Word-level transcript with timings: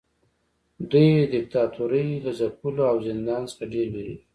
دوی 0.91 1.07
د 1.19 1.23
دیکتاتورۍ 1.33 2.07
له 2.25 2.31
ځپلو 2.39 2.83
او 2.91 2.97
زندان 3.07 3.41
څخه 3.51 3.63
ډیر 3.73 3.87
ویریږي. 3.93 4.25